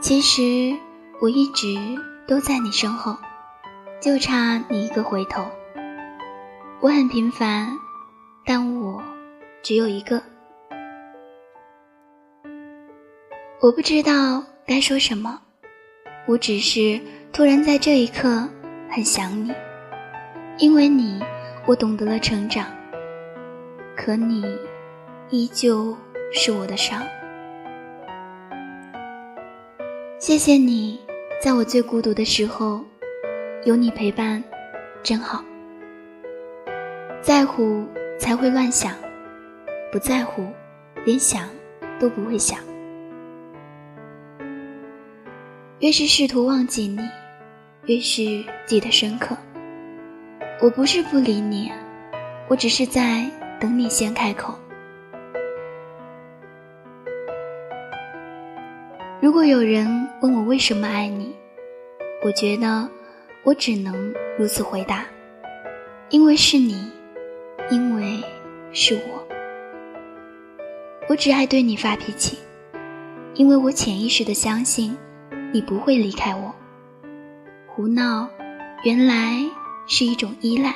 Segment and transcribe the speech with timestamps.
[0.00, 0.74] 其实
[1.20, 1.76] 我一直
[2.26, 3.14] 都在你身后，
[4.00, 5.44] 就差你一个回头。
[6.80, 7.68] 我很平凡，
[8.46, 9.02] 但我
[9.62, 10.22] 只有一个。
[13.60, 15.38] 我不知道该说什么，
[16.26, 16.98] 我只是
[17.30, 18.48] 突然在这一刻
[18.88, 19.52] 很想你，
[20.56, 21.22] 因为你，
[21.66, 22.66] 我懂得了成长。
[23.94, 24.42] 可你，
[25.28, 25.94] 依旧
[26.32, 27.06] 是我的伤。
[30.20, 31.00] 谢谢你，
[31.42, 32.84] 在我最孤独的时候，
[33.64, 34.44] 有你陪伴，
[35.02, 35.42] 真好。
[37.22, 37.86] 在乎
[38.18, 38.94] 才会乱想，
[39.90, 40.46] 不在乎，
[41.06, 41.48] 连想
[41.98, 42.58] 都不会想。
[45.78, 47.00] 越是试图忘记你，
[47.86, 49.34] 越是记得深刻。
[50.60, 51.72] 我不是不理你，
[52.46, 53.24] 我只是在
[53.58, 54.54] 等你先开口。
[59.22, 61.30] 如果有人问我为什么爱你，
[62.24, 62.88] 我觉得
[63.44, 65.04] 我只能如此回答：
[66.08, 66.90] 因为是你，
[67.70, 68.18] 因为
[68.72, 69.22] 是我。
[71.06, 72.38] 我只爱对你发脾气，
[73.34, 74.96] 因为我潜意识的相信。
[75.52, 76.54] 你不会离开我。
[77.66, 78.28] 胡闹，
[78.84, 79.44] 原来
[79.86, 80.72] 是一种依赖。